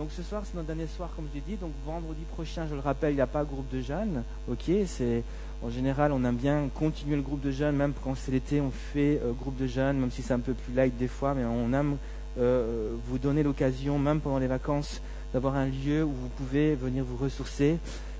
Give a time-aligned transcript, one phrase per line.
[0.00, 1.56] Donc ce soir, c'est notre dernier soir, comme je l'ai dit.
[1.56, 4.22] Donc vendredi prochain, je le rappelle, il n'y a pas de groupe de jeunes.
[4.50, 5.22] Ok, c'est
[5.62, 8.70] en général, on aime bien continuer le groupe de jeunes, même quand c'est l'été, on
[8.70, 11.44] fait euh, groupe de jeunes, même si c'est un peu plus light des fois, mais
[11.44, 11.98] on aime
[12.38, 15.02] euh, vous donner l'occasion, même pendant les vacances,
[15.34, 17.76] d'avoir un lieu où vous pouvez venir vous ressourcer.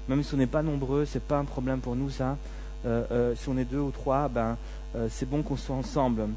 [0.06, 2.36] Même si on n'est pas nombreux, c'est pas un problème pour nous ça.
[2.84, 4.58] Euh, si on est deux ou trois, ben
[5.08, 6.28] c'est bon qu'on soit ensemble.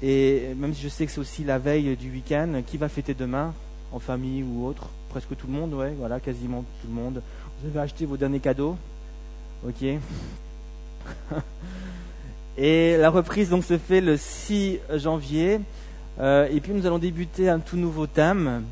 [0.00, 3.12] Et même si je sais que c'est aussi la veille du week-end, qui va fêter
[3.12, 3.52] demain?
[3.92, 7.22] En famille ou autre, presque tout le monde, ouais, voilà, quasiment tout le monde.
[7.60, 8.76] Vous avez acheté vos derniers cadeaux,
[9.66, 9.82] ok.
[12.58, 15.60] et la reprise donc se fait le 6 janvier,
[16.20, 18.64] euh, et puis nous allons débuter un tout nouveau thème.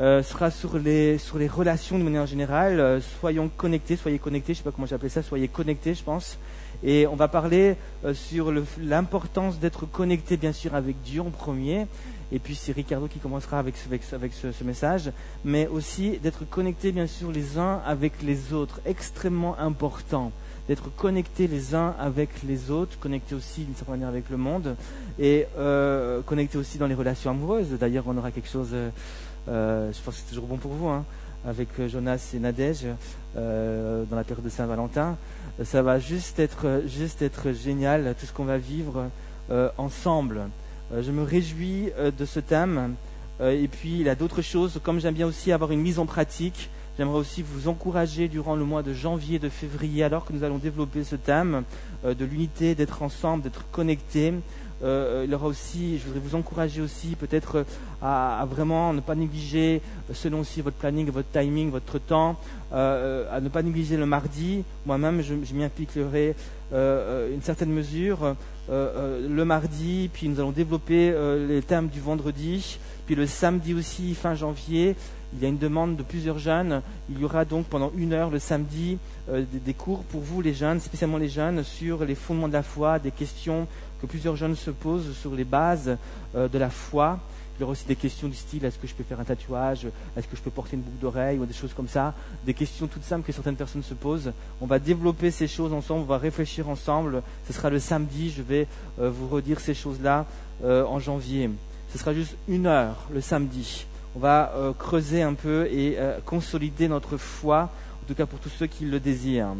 [0.00, 2.78] Euh, sera sur les sur les relations de manière générale.
[2.78, 4.54] Euh, soyons connectés, soyez connectés.
[4.54, 5.24] Je sais pas comment j'appelle ça.
[5.24, 6.38] Soyez connectés, je pense.
[6.84, 11.86] Et on va parler euh, sur l'importance d'être connecté, bien sûr, avec Dieu en premier,
[12.30, 15.10] et puis c'est Ricardo qui commencera avec, ce, message,
[15.44, 20.32] mais aussi d'être connecté bien sûr les uns avec les autres, extrêmement important
[20.68, 24.76] d'être connecté les uns avec les autres, connecté aussi d'une certaine manière avec le monde,
[25.18, 27.70] et euh, connecté aussi dans les relations amoureuses.
[27.80, 28.90] D'ailleurs, on aura quelque chose, euh,
[29.48, 31.06] euh, je pense que c'est toujours bon pour vous, hein,
[31.46, 32.86] avec Jonas et Nadège
[33.34, 35.16] dans la période de Saint-Valentin.
[35.64, 39.06] Ça va juste être, juste être génial, tout ce qu'on va vivre
[39.76, 40.42] ensemble.
[40.92, 42.94] Euh, je me réjouis euh, de ce thème.
[43.40, 44.80] Euh, et puis, il y a d'autres choses.
[44.82, 48.64] Comme j'aime bien aussi avoir une mise en pratique, j'aimerais aussi vous encourager durant le
[48.64, 51.64] mois de janvier, de février, alors que nous allons développer ce thème
[52.04, 54.34] de l'unité, d'être ensemble, d'être connectés.
[54.82, 57.64] Il y aura aussi, je voudrais vous encourager aussi peut-être
[58.00, 59.80] à, vraiment ne pas négliger,
[60.12, 62.36] selon aussi votre planning, votre timing, votre temps,
[62.72, 64.62] à ne pas négliger le mardi.
[64.86, 66.36] Moi-même, je, je m'y impliquerai
[66.72, 68.36] une certaine mesure.
[68.70, 73.26] Euh, euh, le mardi, puis nous allons développer euh, les thèmes du vendredi, puis le
[73.26, 74.94] samedi aussi, fin janvier,
[75.32, 76.82] il y a une demande de plusieurs jeunes.
[77.08, 78.98] Il y aura donc pendant une heure le samedi
[79.30, 82.98] des, cours pour vous les jeunes, spécialement les jeunes, sur les fondements de la foi,
[82.98, 83.66] des questions
[84.00, 85.96] que plusieurs jeunes se posent sur les bases
[86.34, 87.18] de la foi.
[87.58, 89.88] Il y aura aussi des questions du style est-ce que je peux faire un tatouage?
[90.16, 92.14] Est-ce que je peux porter une boucle d'oreille ou des choses comme ça?
[92.46, 94.32] Des questions toutes simples que certaines personnes se posent.
[94.60, 97.20] On va développer ces choses ensemble, on va réfléchir ensemble.
[97.48, 98.68] Ce sera le samedi, je vais
[99.00, 100.24] euh, vous redire ces choses-là
[100.62, 101.50] euh, en janvier.
[101.92, 103.86] Ce sera juste une heure le samedi.
[104.14, 107.72] On va euh, creuser un peu et consolider notre foi,
[108.04, 109.56] en tout cas pour tous ceux qui le désirent.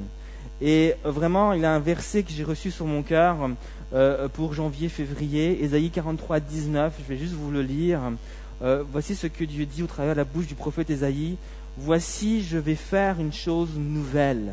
[0.61, 3.37] Et vraiment, il y a un verset que j'ai reçu sur mon cœur
[3.95, 8.01] euh, pour janvier-février, Ésaïe 43, 19, je vais juste vous le lire.
[8.63, 11.37] Euh, voici ce que Dieu dit au travers de la bouche du prophète Ésaïe.
[11.79, 14.53] Voici, je vais faire une chose nouvelle,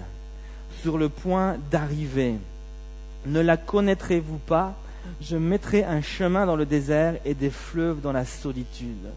[0.81, 2.35] sur le point d'arriver.
[3.25, 4.75] Ne la connaîtrez-vous pas?
[5.21, 9.09] Je mettrai un chemin dans le désert et des fleuves dans la solitude.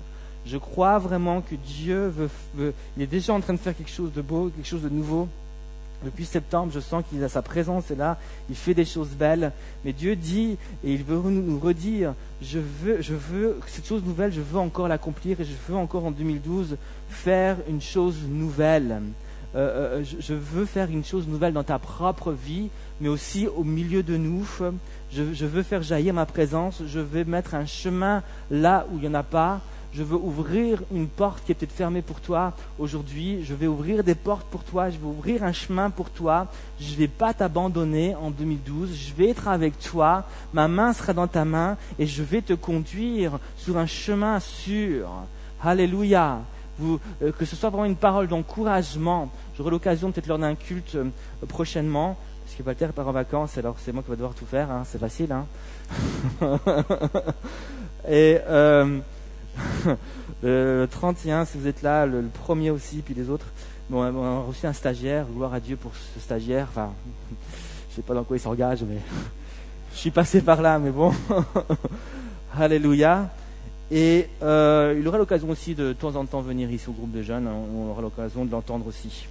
[0.46, 2.12] Je crois vraiment que Dieu
[2.56, 4.88] veut, il est déjà en train de faire quelque chose de beau, quelque chose de
[4.88, 5.28] nouveau
[6.04, 9.52] depuis septembre, je sens qu'il a sa présence est là, il fait des choses belles.
[9.84, 14.32] Mais Dieu dit, et il veut nous redire, je veux, je veux, cette chose nouvelle,
[14.32, 16.76] je veux encore l'accomplir et je veux encore en 2012
[17.08, 19.02] faire une chose nouvelle.
[19.54, 22.68] Euh, euh, je, veux faire une chose nouvelle dans ta propre vie,
[23.00, 24.46] mais aussi au milieu de nous.
[25.10, 29.00] Je, je veux faire jaillir ma présence, je veux mettre un chemin là où il
[29.00, 29.60] n'y en a pas
[29.92, 33.42] je veux ouvrir une porte qui est peut-être fermée pour toi aujourd'hui.
[33.44, 34.90] Je vais ouvrir des portes pour toi.
[34.90, 36.46] Je vais ouvrir un chemin pour toi.
[36.78, 38.94] Je ne vais pas t'abandonner en 2012.
[38.94, 40.24] Je vais être avec toi.
[40.52, 45.08] Ma main sera dans ta main et je vais te conduire sur un chemin sûr.
[45.62, 46.40] Alléluia.
[46.80, 49.30] Euh, que ce soit vraiment une parole d'encouragement.
[49.56, 51.06] J'aurai l'occasion peut-être lors d'un culte euh,
[51.48, 52.16] prochainement.
[52.44, 54.70] Parce que Walter part en vacances, alors c'est moi qui vais devoir tout faire.
[54.70, 54.82] Hein.
[54.86, 55.32] C'est facile.
[55.32, 55.46] Hein
[58.08, 59.00] et euh,
[60.42, 63.46] le 31, si vous êtes là, le, premier aussi, puis les autres.
[63.90, 66.66] Bon, on a reçu un stagiaire, gloire à Dieu pour ce stagiaire.
[66.70, 66.92] Enfin,
[67.90, 68.98] je sais pas dans quoi il s'engage, mais
[69.94, 71.12] je suis passé par là, mais bon.
[72.58, 73.30] Alléluia.
[73.90, 77.12] Et euh, il aura l'occasion aussi de, de temps en temps venir ici au groupe
[77.12, 77.48] de jeunes.
[77.48, 79.26] On aura l'occasion de l'entendre aussi.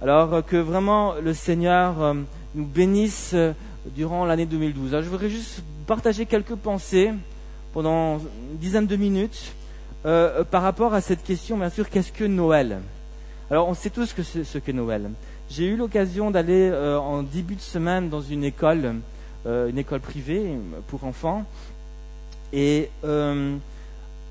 [0.00, 2.14] Alors que vraiment le Seigneur euh,
[2.54, 3.52] nous bénisse euh,
[3.96, 4.94] durant l'année 2012.
[4.94, 7.12] Alors, je voudrais juste partager quelques pensées
[7.72, 9.52] pendant une dizaine de minutes
[10.06, 12.78] euh, par rapport à cette question, bien sûr, qu'est-ce que Noël?
[13.50, 15.10] Alors, on sait tous que c'est ce que Noël.
[15.50, 18.96] J'ai eu l'occasion d'aller euh, en début de semaine dans une école,
[19.46, 20.52] euh, une école privée
[20.88, 21.44] pour enfants,
[22.52, 22.90] et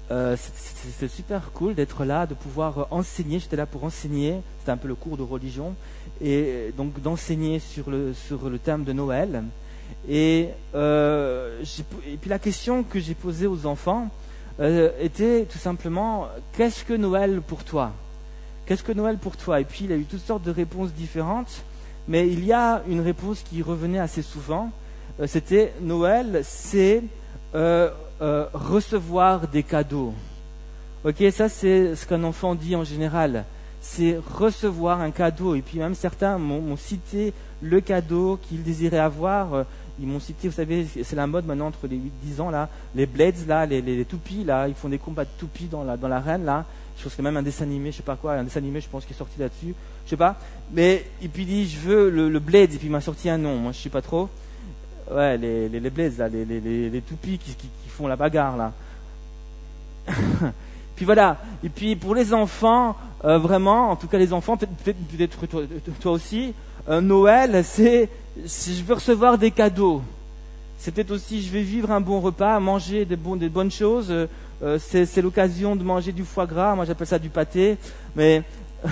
[0.10, 3.40] c'était super cool d'être là, de pouvoir enseigner.
[3.40, 4.36] J'étais là pour enseigner.
[4.60, 5.76] C'était un peu le cours de religion,
[6.22, 9.44] et donc d'enseigner sur le sur le thème de Noël.
[10.10, 11.62] Et, euh,
[12.08, 14.10] et puis la question que j'ai posée aux enfants,
[14.60, 17.92] euh, était tout simplement qu'est-ce que Noël pour toi?
[18.66, 19.62] Qu'est-ce que Noël pour toi?
[19.62, 21.64] Et puis il a eu toutes sortes de réponses différentes,
[22.08, 24.72] mais il y a une réponse qui revenait assez souvent.
[25.20, 27.04] Euh, c'était Noël, c'est
[28.54, 30.14] recevoir des cadeaux.
[31.04, 33.46] Ok, ça c'est ce qu'un enfant dit en général.
[33.82, 35.56] C'est recevoir un cadeau.
[35.56, 39.66] Et puis même certains m'ont cité le cadeau qu'ils désiraient avoir
[40.00, 43.06] ils m'ont cité, vous savez, c'est la mode maintenant entre les 8-10 ans, là, les
[43.06, 46.08] blades, là, les, les, toupies, là, ils font des combats de toupies dans la dans
[46.08, 46.66] l'arène, là.
[46.98, 48.90] Je pense a même un dessin animé, je sais pas quoi, un dessin animé, je
[48.90, 49.76] pense, qui est sorti là-dessus.
[50.06, 50.36] Je sais pas.
[50.72, 53.30] Mais, et puis il dit, je veux le, le blade, et puis il m'a sorti
[53.30, 54.30] un nom, moi je sais pas trop.
[55.12, 58.16] Ouais, les, les, les blades, là, les, les, les toupies qui, qui, qui font la
[58.16, 58.74] bagarre, là.
[60.96, 61.38] puis voilà.
[61.64, 62.96] Et puis pour les enfants,
[63.26, 65.48] euh, vraiment, en tout cas les enfants, peut-être peut
[66.00, 66.54] toi, aussi,
[66.90, 68.10] euh, Noël, c'est
[68.46, 70.02] je veux recevoir des cadeaux,
[70.78, 74.08] c'est peut-être aussi je vais vivre un bon repas, manger des, des bonnes choses.
[74.10, 74.28] Euh,
[74.64, 77.78] euh, c'est l'occasion de manger du foie gras, moi j'appelle ça du pâté,
[78.16, 78.42] mais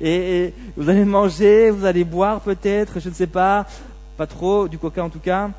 [0.00, 3.66] et, vous allez manger, vous allez boire peut-être, je ne sais pas,
[4.16, 5.50] pas trop, du coca en tout cas.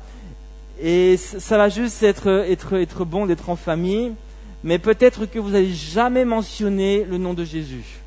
[0.80, 4.12] Et ça va juste être, être, être bon d'être en famille,
[4.64, 8.00] mais peut-être que vous n'allez jamais mentionner le nom de Jésus.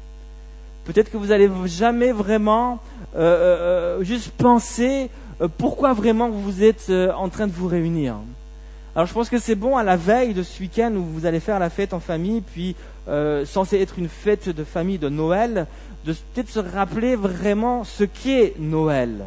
[0.85, 2.79] Peut-être que vous n'allez jamais vraiment
[3.15, 5.09] euh, euh, euh, juste penser
[5.57, 8.15] pourquoi vraiment vous êtes en train de vous réunir.
[8.95, 11.39] Alors je pense que c'est bon à la veille de ce week-end où vous allez
[11.39, 12.75] faire la fête en famille, puis
[13.45, 15.65] censé être une fête de famille de Noël,
[16.05, 19.23] de peut-être se rappeler vraiment ce qu'est Noël.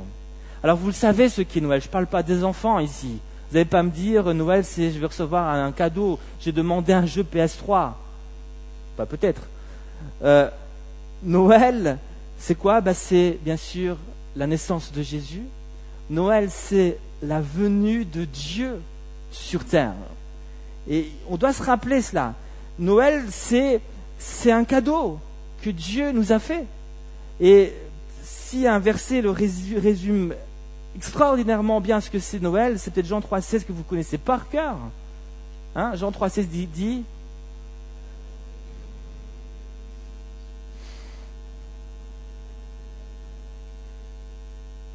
[0.63, 3.19] Alors vous le savez ce qu'est Noël, je ne parle pas des enfants ici.
[3.49, 7.07] Vous n'allez pas me dire Noël c'est je vais recevoir un cadeau, j'ai demandé un
[7.07, 7.93] jeu PS3.
[8.97, 9.43] Pas peut-être.
[11.23, 11.99] Noël,
[12.39, 12.81] c'est quoi?
[12.81, 13.97] Bah, C'est bien sûr
[14.37, 15.43] la naissance de Jésus.
[16.11, 18.81] Noël, c'est la venue de Dieu
[19.31, 19.95] sur terre.
[20.89, 22.35] Et on doit se rappeler cela.
[22.79, 23.81] Noël, c'est,
[24.19, 25.19] c'est un cadeau
[25.63, 26.67] que Dieu nous a fait.
[27.41, 27.73] Et
[28.23, 30.35] si un verset le résume
[30.97, 34.77] extraordinairement bien ce que c'est Noël, c'est peut-être Jean 3,16 que vous connaissez par cœur.
[35.75, 37.05] Hein Jean 3,16 dit, dit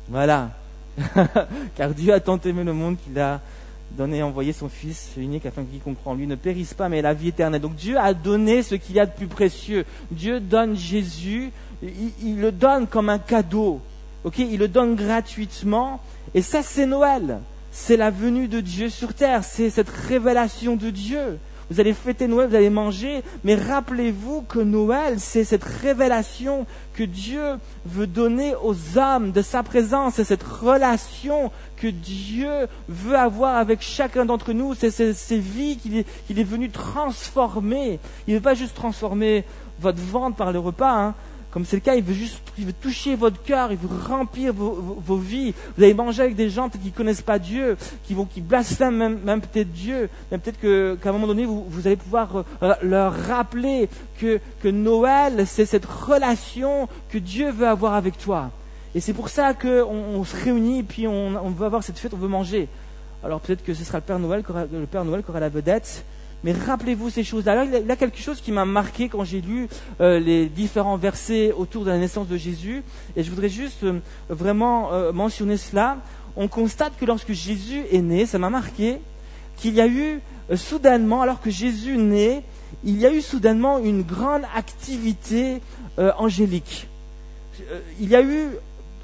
[0.09, 0.49] Voilà.
[1.75, 3.39] Car Dieu a tant aimé le monde qu'il a
[3.91, 7.29] donné envoyé son Fils unique afin qu'il comprenne lui ne périsse pas mais la vie
[7.29, 7.61] éternelle.
[7.61, 9.85] Donc Dieu a donné ce qu'il y a de plus précieux.
[10.11, 13.81] Dieu donne Jésus, il, le donne comme un cadeau.
[14.37, 16.01] Il le donne gratuitement.
[16.33, 17.39] Et ça, c'est Noël.
[17.71, 19.43] C'est la venue de Dieu sur terre.
[19.43, 21.39] C'est cette révélation de Dieu
[21.69, 27.03] vous allez fêter Noël, vous allez manger, mais rappelez-vous que Noël, c'est cette révélation que
[27.03, 33.57] Dieu veut donner aux hommes de sa présence, c'est cette relation que Dieu veut avoir
[33.57, 37.99] avec chacun d'entre nous, c'est ces vies qu'il est, est, venu transformer.
[38.27, 39.43] Il ne veut pas juste transformer
[39.79, 41.15] votre ventre par le repas, hein,
[41.51, 44.53] comme c'est le cas, il veut juste il veut toucher votre cœur, il veut remplir
[44.53, 45.53] vos, vies.
[45.75, 49.17] Vous allez manger avec des gens qui ne connaissent pas Dieu, qui vont qui blasphèment
[49.23, 53.89] même, peut-être Dieu, mais peut-être qu'à un moment donné, vous, allez pouvoir euh, leur rappeler
[54.19, 58.51] que, Noël, c'est cette relation que Dieu veut avoir avec toi.
[58.93, 62.13] Et c'est pour ça qu'on on se réunit, puis on, on veut avoir cette fête,
[62.13, 62.67] on veut manger.
[63.23, 66.05] Alors peut-être que ce sera le Père Noël, le Père Noël qui aura la vedette,
[66.43, 67.53] mais rappelez-vous ces choses-là.
[67.53, 69.67] Alors, il y a quelque chose qui m'a marqué quand j'ai lu
[69.99, 72.83] euh, les différents versets autour de la naissance de Jésus.
[73.15, 75.97] Et je voudrais juste euh, vraiment euh, mentionner cela.
[76.37, 78.99] On constate que lorsque Jésus est né, ça m'a marqué,
[79.57, 80.21] qu'il y a eu
[80.55, 82.43] soudainement, alors que Jésus naît,
[82.85, 85.61] il y a eu soudainement une grande activité
[85.97, 86.87] angélique.
[87.99, 88.47] il y a eu,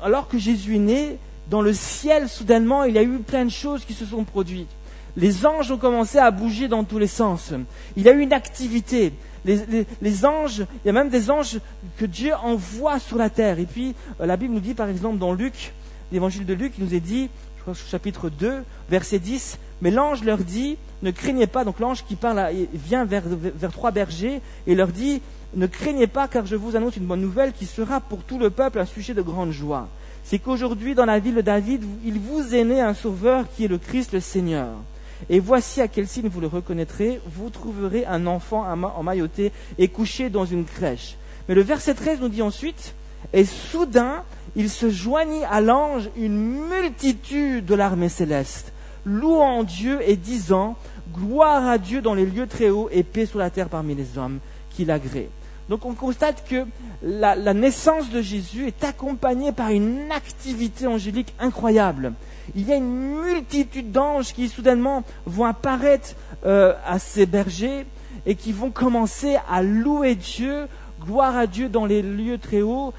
[0.02, 1.18] alors que Jésus est né,
[1.50, 4.70] dans le ciel, soudainement, il y a eu plein de choses qui se sont produites
[5.18, 7.54] les anges ont commencé à bouger dans tous les sens.
[7.96, 9.14] Il y a eu une activité.
[9.46, 11.60] Les, anges, il y a même des anges
[11.98, 13.60] que Dieu envoie sur la terre.
[13.60, 15.72] Et puis, euh, la Bible nous dit, par exemple, dans Luc,
[16.12, 20.24] l'évangile de Luc, il nous est dit, je crois chapitre 2, verset 10, mais l'ange
[20.24, 22.42] leur dit, ne craignez pas, donc l'ange qui parle
[22.74, 25.22] vient vers, vers trois bergers et leur dit,
[25.56, 28.50] ne craignez pas car je vous annonce une bonne nouvelle qui sera pour tout le
[28.50, 29.88] peuple un sujet de grande joie.
[30.24, 33.68] C'est qu'aujourd'hui, dans la ville de David, il vous est né un sauveur qui est
[33.68, 34.70] le Christ le Seigneur.
[35.30, 38.66] Et voici à quel signe vous le reconnaîtrez, vous trouverez un enfant
[38.98, 41.18] emmailloté et couché dans une crèche.
[41.48, 42.94] Mais le verset 13 nous dit ensuite,
[43.34, 44.24] et soudain,
[44.56, 48.72] il se joignit à l'ange une multitude de l'armée céleste,
[49.06, 50.76] louant Dieu et disant,
[51.14, 54.18] gloire à Dieu dans les lieux très hauts et paix sur la terre parmi les
[54.18, 55.30] hommes, qu'il agrée.
[55.70, 56.66] Donc on constate que
[57.02, 62.14] la, naissance de Jésus est accompagnée par une activité angélique incroyable.
[62.56, 67.86] Il y a une multitude d'anges qui soudainement vont apparaître euh, à ces bergers
[68.28, 70.68] et qui vont commencer à louer Dieu,
[71.04, 72.94] gloire à Dieu dans les lieux très hauts,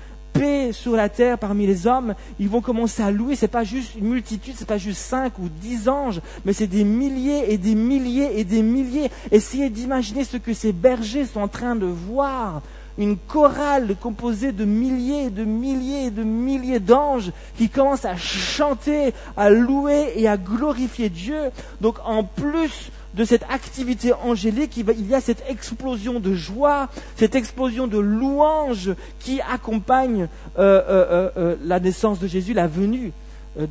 [0.73, 2.15] sur la terre parmi les hommes.
[2.39, 3.37] Ils vont commencer à louer.
[3.37, 6.85] C'est pas juste une multitude, c'est pas juste cinq ou dix anges, mais c'est des
[6.85, 9.11] milliers et des milliers et des milliers.
[9.31, 12.63] Essayez d'imaginer ce que ces bergers sont en train de voir
[12.99, 18.17] une chorale composée de milliers et de milliers et de milliers d'anges qui commencent à
[18.17, 21.51] chanter, à louer et à glorifier Dieu.
[21.81, 27.35] Donc en plus de cette activité angélique, il y a cette explosion de joie, cette
[27.35, 33.13] explosion de louange qui accompagne euh, euh, euh, la naissance de Jésus, la venue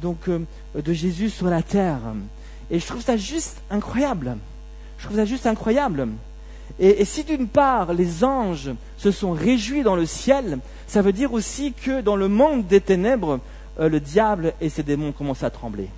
[0.01, 1.99] donc de Jésus sur la terre.
[2.71, 4.35] Et je trouve ça juste incroyable.
[4.97, 6.07] Je trouve ça juste incroyable.
[6.79, 11.33] Et, si d'une part les anges se sont réjouis dans le ciel, ça veut dire
[11.33, 13.39] aussi que dans le monde des ténèbres,
[13.79, 15.89] le diable et ses démons commencent à trembler.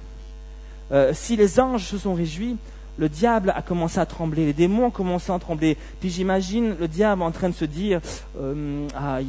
[1.13, 2.58] si les anges se sont réjouis,
[2.98, 5.77] le diable a commencé à trembler, les démons ont commencé à trembler.
[6.00, 8.01] Puis j'imagine le diable en train de se dire,
[8.39, 9.20] euh, ah,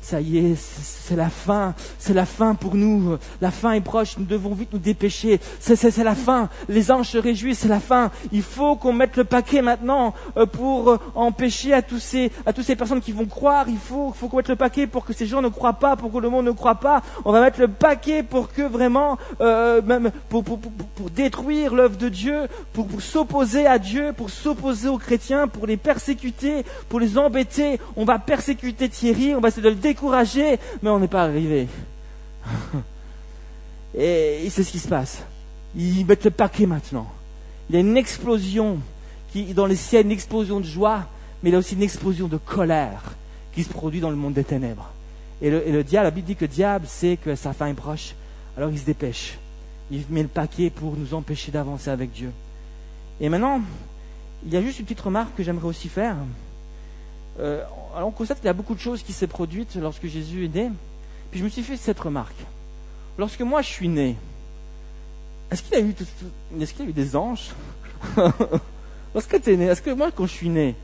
[0.00, 4.18] ça y est, c'est la fin, c'est la fin pour nous, la fin est proche,
[4.18, 8.10] nous devons vite nous dépêcher, c'est la fin, les anges se réjouissent, c'est la fin,
[8.32, 12.52] il faut qu'on mette le paquet maintenant euh, pour euh, empêcher à tous ces, à
[12.52, 15.12] toutes ces personnes qui vont croire, il faut, faut qu'on mette le paquet pour que
[15.12, 17.60] ces gens ne croient pas, pour que le monde ne croit pas, on va mettre
[17.60, 22.88] le paquet pour que vraiment, même pour, pour, pour, pour détruire l'œuvre de Dieu, pour
[22.88, 27.78] pour s'opposer à Dieu, pour s'opposer aux chrétiens, pour les persécuter, pour les embêter.
[27.96, 31.68] On va persécuter Thierry, on va essayer de le décourager, mais on n'est pas arrivé.
[33.94, 35.22] Et c'est ce qui se passe.
[35.76, 37.06] Ils mettent le paquet maintenant.
[37.68, 38.78] Il y a une explosion
[39.32, 41.06] qui, dans les ciels, une explosion de joie,
[41.42, 43.14] mais il y a aussi une explosion de colère
[43.54, 44.90] qui se produit dans le monde des ténèbres.
[45.40, 47.66] Et le, et le diable, la Bible dit que le diable sait que sa fin
[47.66, 48.14] est proche,
[48.56, 49.38] alors il se dépêche.
[49.90, 52.30] Il met le paquet pour nous empêcher d'avancer avec Dieu.
[53.20, 53.60] Et maintenant,
[54.44, 56.16] il y a juste une petite remarque que j'aimerais aussi faire.
[57.40, 57.62] Euh,
[57.94, 60.54] alors on constate qu'il y a beaucoup de choses qui s'est produites lorsque Jésus est
[60.54, 60.70] né.
[61.30, 62.38] Puis je me suis fait cette remarque.
[63.18, 64.16] Lorsque moi je suis né,
[65.50, 65.94] est-ce qu'il a eu,
[66.60, 67.50] est-ce y eu des anges
[69.14, 70.74] Lorsque tu es né, est-ce que moi quand je suis né,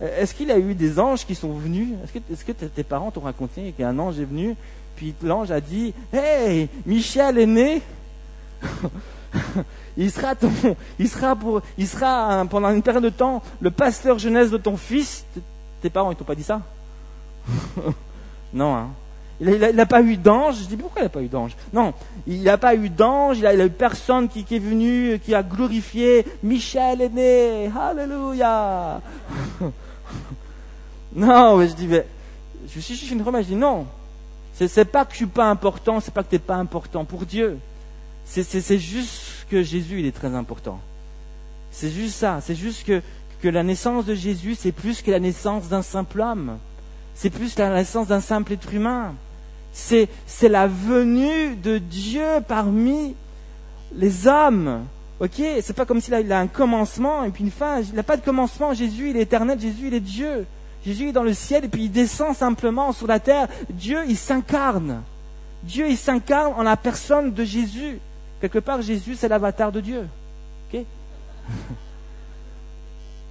[0.00, 2.82] est-ce qu'il y a eu des anges qui sont venus Est-ce que, est-ce que tes
[2.82, 4.56] parents t'ont raconté qu'un ange est venu,
[4.96, 7.82] puis l'ange a dit Hey, Michel est né
[9.96, 10.50] il sera ton,
[10.98, 14.76] il sera pour, il sera pendant une période de temps le pasteur jeunesse de ton
[14.76, 15.24] fils.
[15.82, 16.60] Tes parents, ils t'ont pas dit ça?
[18.54, 18.88] Non, hein.
[19.40, 20.60] Il n'a pas eu d'ange.
[20.62, 21.56] Je dis pourquoi il n'a pas eu d'ange?
[21.72, 21.92] Non,
[22.26, 23.38] il n'a pas eu d'ange.
[23.38, 26.24] Il a, eu personne qui, est venu, qui a glorifié.
[26.42, 27.70] Michel est né.
[27.76, 29.00] Alléluia.
[31.16, 32.06] non, je dis, mais,
[32.72, 33.44] je suis juste une remarque.
[33.44, 33.86] Je dis non.
[34.54, 35.98] C'est pas que je suis pas important.
[35.98, 37.58] C'est pas que tu n'es pas important pour Dieu.
[38.26, 40.80] C'est juste que Jésus, il est très important.
[41.70, 42.40] C'est juste ça.
[42.40, 43.02] C'est juste que,
[43.42, 46.58] que la naissance de Jésus, c'est plus que la naissance d'un simple homme.
[47.14, 49.14] C'est plus la naissance d'un simple être humain.
[49.72, 53.14] C'est, c'est la venue de Dieu parmi
[53.94, 54.84] les hommes.
[55.20, 55.42] Ok?
[55.60, 57.80] C'est pas comme s'il a, a un commencement et puis une fin.
[57.80, 58.72] Il n'a pas de commencement.
[58.72, 59.60] Jésus, il est éternel.
[59.60, 60.46] Jésus, il est Dieu.
[60.84, 63.48] Jésus est dans le ciel et puis il descend simplement sur la terre.
[63.70, 65.02] Dieu, il s'incarne.
[65.62, 67.98] Dieu, il s'incarne en la personne de Jésus.
[68.44, 70.06] Quelque part, Jésus, c'est l'avatar de Dieu.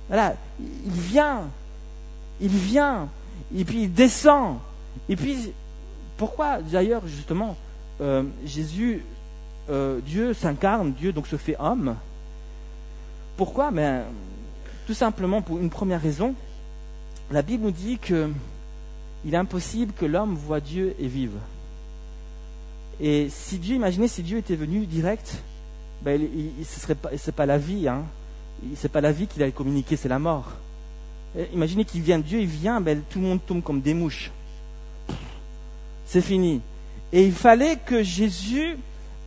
[0.10, 1.42] Voilà, il vient,
[2.42, 3.10] il vient,
[3.56, 4.58] et puis il descend.
[5.08, 5.54] Et puis,
[6.18, 7.56] pourquoi d'ailleurs, justement,
[8.02, 9.06] euh, Jésus,
[9.70, 11.96] euh, Dieu s'incarne, Dieu donc se fait homme?
[13.38, 13.70] Pourquoi?
[13.70, 14.06] Ben,
[14.88, 16.34] Tout simplement pour une première raison.
[17.30, 18.32] La Bible nous dit que
[19.26, 21.38] il est impossible que l'homme voit Dieu et vive.
[23.00, 25.42] Et si Dieu, imaginez si Dieu était venu direct,
[26.02, 26.22] ben,
[26.64, 28.04] ce serait pas, pas la vie, hein.
[28.76, 30.52] C'est pas la vie qu'il a communiqué, c'est la mort.
[31.54, 34.32] imaginez qu'il vient Dieu, il vient, ben, tout le monde tombe comme des mouches.
[36.06, 36.62] C'est fini.
[37.12, 38.78] Et il fallait que Jésus,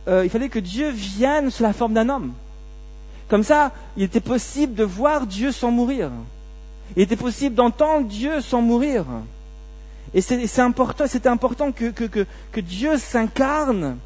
[0.07, 2.33] euh, il fallait que Dieu vienne sous la forme d'un homme.
[3.27, 6.11] Comme ça, il était possible de voir Dieu sans mourir.
[6.95, 9.05] Il était possible d'entendre Dieu sans mourir.
[10.13, 12.25] Et c'est important, c'était important que,
[12.59, 13.97] Dieu s'incarne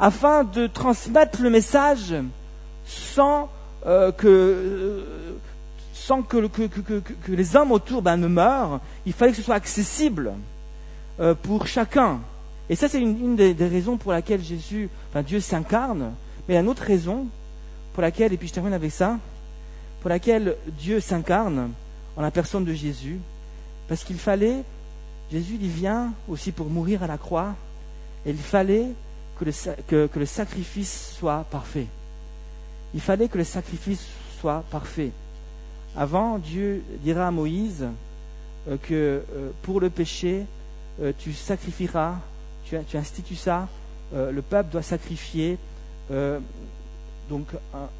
[0.00, 2.14] afin de transmettre le message
[2.86, 3.50] sans,
[3.84, 5.04] que,
[7.28, 8.80] les hommes autour ben, ne meurent.
[9.06, 10.32] Il fallait que ce soit accessible
[11.20, 12.20] euh, pour chacun.
[12.70, 16.12] Et ça, c'est une, des, des, raisons pour laquelle Jésus, enfin, Dieu s'incarne.
[16.48, 17.26] Mais une autre raison
[17.92, 19.18] pour laquelle, et puis je termine avec ça,
[20.00, 21.70] pour laquelle Dieu s'incarne
[22.16, 23.20] en la personne de Jésus,
[23.88, 24.64] Parce qu'il fallait,
[25.32, 27.54] Jésus il vient aussi pour mourir à la croix,
[28.26, 28.88] et il fallait
[29.40, 31.86] que le, sacrifice soit parfait.
[32.92, 34.04] Il fallait que le sacrifice
[34.38, 35.10] soit parfait.
[35.96, 37.86] Avant, Dieu dira à Moïse
[38.68, 38.92] euh, que
[39.34, 40.44] euh, pour le péché,
[41.00, 42.16] euh, tu sacrifieras,
[42.66, 43.68] tu, tu institues ça,
[44.14, 45.56] le peuple doit sacrifier
[47.30, 47.46] donc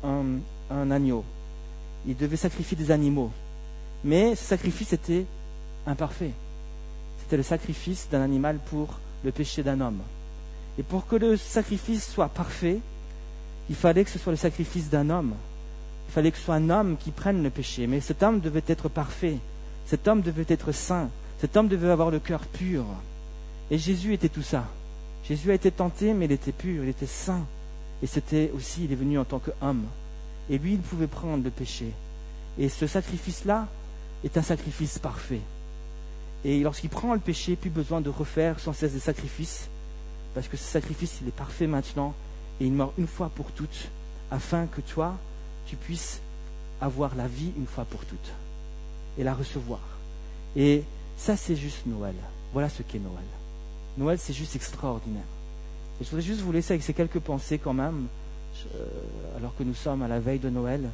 [0.04, 1.24] un, agneau.
[2.06, 3.30] Il devait sacrifier des animaux.
[4.04, 5.24] Mais ce sacrifice était
[5.86, 6.32] imparfait.
[7.32, 10.02] C'était le sacrifice d'un animal pour le péché d'un homme.
[10.78, 12.78] Et pour que le sacrifice soit parfait,
[13.70, 15.32] il fallait que ce soit le sacrifice d'un homme.
[16.08, 17.86] Il fallait que ce soit un homme qui prenne le péché.
[17.86, 19.38] Mais cet homme devait être parfait.
[19.86, 21.08] Cet homme devait être saint.
[21.40, 22.84] Cet homme devait avoir le cœur pur.
[23.70, 24.66] Et Jésus était tout ça.
[25.24, 27.46] Jésus a été tenté, mais il était pur, il était saint.
[28.02, 29.86] Et c'était aussi, il est venu en tant qu'homme.
[30.50, 31.94] Et lui, il pouvait prendre le péché.
[32.58, 33.68] Et ce sacrifice-là
[34.22, 35.40] est un sacrifice parfait.
[36.44, 39.68] Et lorsqu'il prend le péché, plus besoin de refaire sans cesse des sacrifices,
[40.34, 42.14] parce que ce sacrifice, il est parfait maintenant,
[42.60, 43.88] et il meurt une fois pour toutes,
[44.30, 45.16] afin que toi,
[45.66, 46.20] tu puisses
[46.80, 48.32] avoir la vie une fois pour toutes,
[49.18, 49.80] et la recevoir.
[50.56, 50.82] Et
[51.16, 52.14] ça, c'est juste Noël.
[52.52, 53.24] Voilà ce qu'est Noël.
[53.96, 55.22] Noël, c'est juste extraordinaire.
[56.00, 58.06] Et je voudrais juste vous laisser avec ces quelques pensées quand même,
[58.74, 58.86] euh,
[59.36, 60.88] alors que nous sommes à la veille de Noël.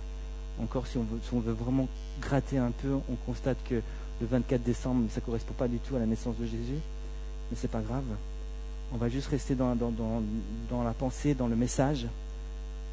[0.60, 1.88] Encore, si on veut, si on veut vraiment
[2.20, 3.80] gratter un peu, on constate que
[4.20, 6.80] le 24 décembre, ça ne correspond pas du tout à la naissance de Jésus,
[7.50, 8.04] mais c'est pas grave.
[8.92, 9.74] On va juste rester dans,
[10.84, 12.06] la pensée, dans le message,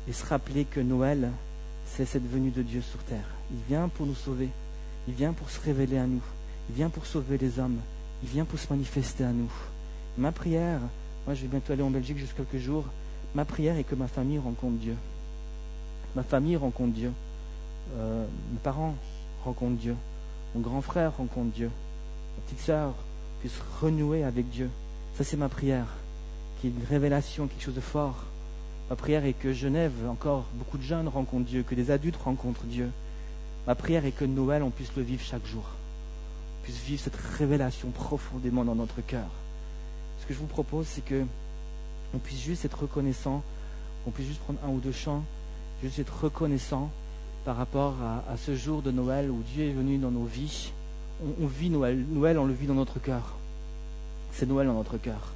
[0.08, 1.32] et se rappeler que Noël,
[1.86, 3.28] c'est cette venue de Dieu sur terre.
[3.52, 4.50] Il vient pour nous sauver,
[5.08, 6.22] il vient pour se révéler à nous,
[6.70, 7.78] il vient pour sauver les hommes,
[8.24, 9.52] il vient pour se manifester à nous.
[10.18, 10.80] Ma prière,
[11.26, 12.86] moi je vais bientôt aller en Belgique juste quelques jours,
[13.34, 14.96] ma prière est que ma famille rencontre Dieu.
[16.16, 17.12] Ma famille rencontre Dieu.
[17.98, 18.96] Euh, mes parents
[19.44, 19.96] rencontrent Dieu.
[20.56, 21.70] Mon grand frère rencontre Dieu.
[22.38, 22.94] Ma petite sœur
[23.42, 24.70] puisse renouer avec Dieu.
[25.18, 25.88] Ça, c'est ma prière.
[26.58, 28.24] Qu'il y ait une révélation, quelque chose de fort.
[28.90, 32.64] Ma prière est que Genève, encore beaucoup de jeunes rencontrent Dieu, que des adultes rencontrent
[32.64, 32.90] Dieu.
[33.68, 35.66] Ma prière est que Noël, on puisse le vivre chaque jour.
[36.62, 39.28] On puisse vivre cette révélation profondément dans notre cœur.
[40.22, 41.26] Ce que je vous propose, c'est que
[42.14, 43.44] on puisse juste être reconnaissant,
[44.06, 45.24] qu'on puisse juste prendre un ou deux chants,
[45.84, 46.92] juste être reconnaissant
[47.46, 50.72] par rapport à, ce jour de Noël où Dieu est venu dans nos vies.
[51.40, 52.04] On, vit Noël.
[52.10, 53.36] Noël, on le vit dans notre cœur.
[54.32, 55.34] C'est Noël dans notre cœur.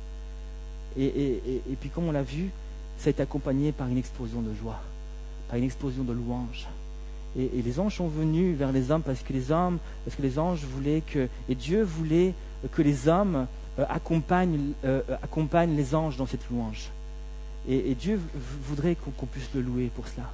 [0.97, 1.39] Et,
[1.79, 2.49] puis comme on l'a vu,
[2.97, 4.79] ça été accompagné par une explosion de joie,
[5.47, 6.67] par une explosion de louanges.
[7.37, 10.39] Et, les anges sont venus vers les hommes parce que les hommes, parce que les
[10.39, 12.33] anges voulaient que, et Dieu voulait
[12.71, 13.45] que les hommes
[13.77, 16.89] euh, euh, accompagnent les anges dans cette louange.
[17.67, 18.19] Et, Dieu
[18.63, 20.25] voudrait qu'on puisse le louer pour cela.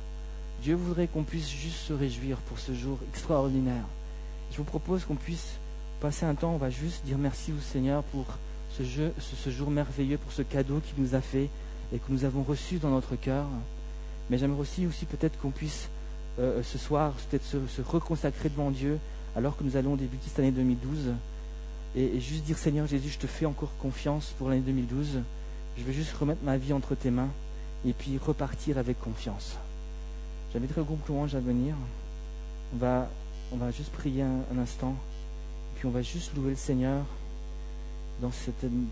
[0.66, 3.86] Dieu voudrait qu'on puisse juste se réjouir pour ce jour extraordinaire.
[4.52, 5.58] Je vous propose qu'on puisse
[6.02, 8.26] passer un temps, on va juste dire merci au Seigneur pour
[8.76, 9.14] ce, jeu,
[9.46, 11.50] jour merveilleux, pour ce cadeau qu'il nous a fait
[11.94, 13.46] et que nous avons reçu dans notre cœur.
[14.32, 15.88] Mais j'aimerais aussi, aussi peut-être qu'on puisse
[16.40, 18.98] euh, ce soir peut-être se, reconsacrer devant Dieu
[19.36, 21.14] alors que nous allons débuter cette année 2012
[21.96, 25.20] et, et, juste dire Seigneur Jésus, je te fais encore confiance pour l'année 2012.
[25.78, 27.30] Je veux juste remettre ma vie entre tes mains
[27.86, 29.58] et puis repartir avec confiance.
[30.56, 31.76] J'inviterai le groupe louange à venir.
[32.74, 33.10] On va,
[33.52, 34.96] on va juste prier un, instant.
[35.76, 37.04] Puis on va juste louer le Seigneur
[38.22, 38.32] dans,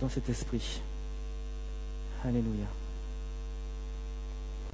[0.01, 0.81] dans cet esprit.
[2.25, 2.65] Alléluia.